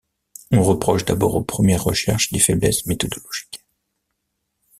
On 0.49 0.63
reproche 0.63 1.05
d’abord 1.05 1.35
aux 1.35 1.43
premières 1.43 1.83
recherches 1.83 2.31
des 2.33 2.39
faiblesses 2.39 2.87
méthodologiques. 2.87 3.63